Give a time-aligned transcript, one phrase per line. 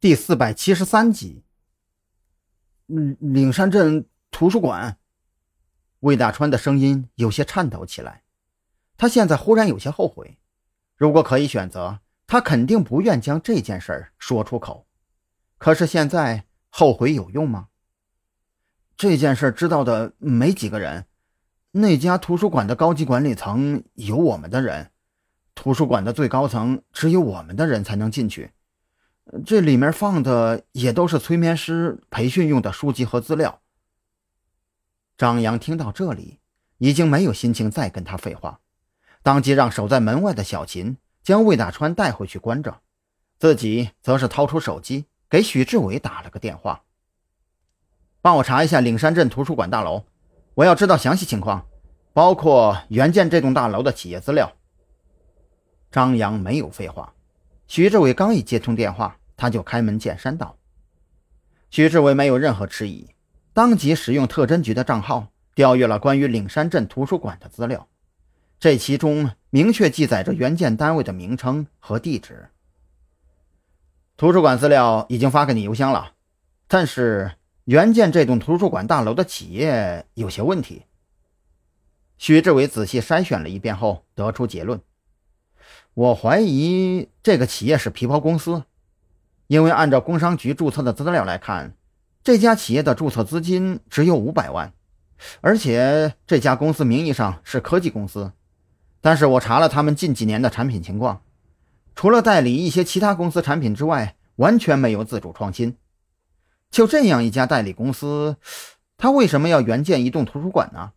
[0.00, 1.42] 第四百七十三集。
[2.86, 4.96] 岭山镇图书馆，
[5.98, 8.22] 魏大川的声音有些颤抖起来。
[8.96, 10.38] 他现在忽然有些后悔，
[10.94, 11.98] 如果可以选择，
[12.28, 14.86] 他肯定不愿将这件事说出口。
[15.58, 17.66] 可是现在后悔有用吗？
[18.96, 21.06] 这件事知道的没几个人。
[21.72, 24.92] 那家图书馆的高级管理层有我们的人，
[25.56, 28.52] 图书馆的最高层只有我们的人才能进去。
[29.44, 33.60] 这里面放的也都是催眠师培训用的书籍和资料。
[35.16, 36.38] 张扬听到这里，
[36.78, 38.60] 已经没有心情再跟他废话，
[39.22, 42.80] 当即让守在门外的小秦将魏大川带回去关着，
[43.38, 46.84] 自己则是掏出手机给许志伟打了个电话
[48.22, 50.04] ：“帮我查一下岭山镇图书馆大楼，
[50.54, 51.66] 我要知道详细情况，
[52.14, 54.52] 包括原建这栋大楼的企业资料。”
[55.92, 57.12] 张扬没有废话。
[57.66, 60.58] 徐志伟刚一接通电话，他就开门见山道
[61.70, 63.08] ：“徐志伟没有任何迟疑，
[63.54, 67.88] 当即使用特侦局的账号调阅了关于岭山镇图书馆的资料，
[68.58, 72.48] 这其中明确记载着原件单位的名称和地址。
[74.16, 76.14] 图书馆资料已经发给你邮箱了，
[76.66, 80.82] 但是原件这栋图书馆大楼的企业有些问题。”
[82.18, 84.80] 徐志伟仔细筛选了一遍后，得出结论。
[85.94, 88.64] 我怀疑这个企业是皮包公司，
[89.48, 91.74] 因为按照工商局注册的资料来看，
[92.22, 94.72] 这家企业的注册资金只有五百万，
[95.40, 98.32] 而且这家公司名义上是科技公司，
[99.00, 101.22] 但是我查了他们近几年的产品情况，
[101.96, 105.76] 除了代理一些其他公司产品之外，完全没有自主创新。
[106.70, 108.36] 就这样一家代理公司，
[108.98, 110.92] 他为什么要援建一栋图书馆呢？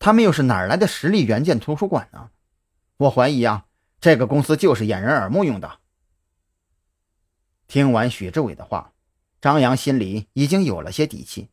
[0.00, 2.30] 他们又是哪来的实力援建图书馆呢？
[2.96, 3.62] 我怀疑啊。
[3.98, 5.78] 这个公司就是掩人耳目用的。
[7.68, 8.92] 听完许志伟的话，
[9.40, 11.48] 张扬心里已经有了些底气。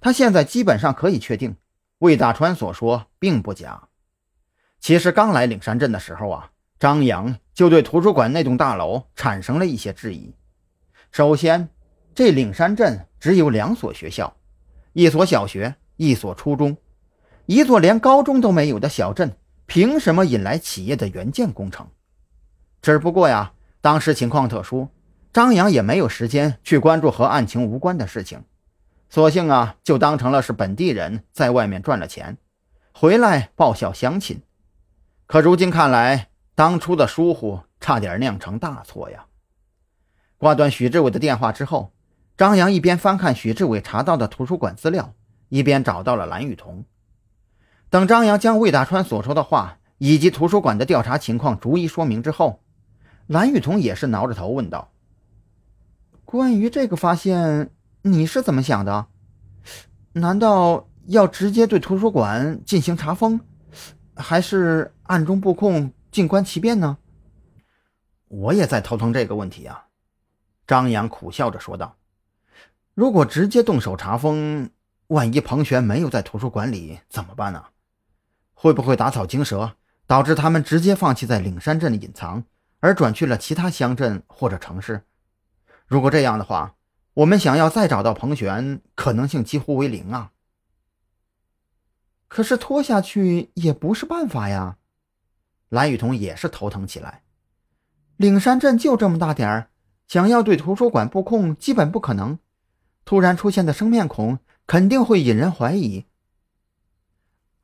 [0.00, 1.56] 他现在基本上可以确定，
[1.98, 3.88] 魏大川所说并不假。
[4.80, 10.34] 其实刚来岭山镇的时候啊，张扬就对图书馆那栋大楼产生了一些质疑。
[11.10, 11.68] 首先，
[12.14, 14.36] 这岭山镇只有两所学校，
[14.92, 16.76] 一所小学，一所初中，
[17.46, 19.36] 一座连高中都没有的小镇。
[19.66, 21.88] 凭什么引来企业的援建工程？
[22.82, 24.88] 只不过呀，当时情况特殊，
[25.32, 28.44] 张扬也没有时间去关注和案情无关的事情，
[29.08, 32.36] 索性啊，就当成了是本地人在外面赚了钱，
[32.92, 34.42] 回来报效乡亲。
[35.26, 39.24] 可如今看来，当初的疏忽差点酿成大错呀！
[40.36, 41.94] 挂断许志伟的电话之后，
[42.36, 45.14] 张扬一边翻看许志伟查到的图书馆资料，
[45.48, 46.84] 一边找到了蓝雨桐。
[47.88, 52.60] 等张扬将魏大川所说的话以及图书馆的调查情况逐一说明之后，
[53.28, 54.90] 蓝雨桐也是挠着头问道
[56.32, 57.68] ：“关于这个发现，
[58.00, 59.06] 你是怎么想的？
[60.14, 63.38] 难道要直接对图书馆进行查封，
[64.16, 66.96] 还是暗中布控、静观其变呢？”
[68.28, 69.88] 我也在头疼这个问题啊。”
[70.66, 71.98] 张扬苦笑着说道
[72.96, 74.70] ：“如果直接动手查封，
[75.08, 77.62] 万一彭璇没有在图书馆里怎么办呢？”
[78.56, 79.72] 会不会打草惊蛇，
[80.06, 82.42] 导致他们直接放弃在岭山镇的隐藏，
[82.80, 85.04] 而转去了其他乡镇或者城市？
[85.92, 86.76] 如果这样的话，
[87.12, 90.32] 我们想要再找到彭璇，可能性几乎为零啊！
[92.28, 94.78] 可是拖下去也不是办法呀。
[95.68, 97.24] 蓝雨桐也是头疼起来。
[98.16, 99.68] 岭山镇就这么大点儿，
[100.08, 102.38] 想要对图书馆布控，基本不可能。
[103.04, 106.06] 突然出现的生面孔，肯定会引人怀疑。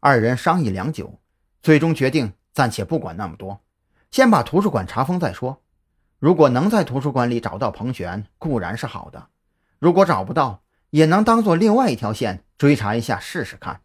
[0.00, 1.18] 二人商议良久，
[1.62, 3.62] 最终决定暂且不管那么多，
[4.10, 5.62] 先把图书馆查封再说。
[6.18, 9.28] 如果能在图书馆里找到彭璇，固然是好的；
[9.78, 13.82] 如果找不到，也能当做另外一条线追查一下试试看。